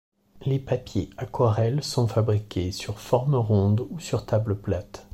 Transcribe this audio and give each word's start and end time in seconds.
Les 0.47 0.57
papiers 0.57 1.11
aquarelles 1.19 1.83
sont 1.83 2.07
fabriqués 2.07 2.71
sur 2.71 2.99
forme 2.99 3.35
ronde 3.35 3.85
ou 3.91 3.99
sur 3.99 4.25
table 4.25 4.59
plate. 4.59 5.05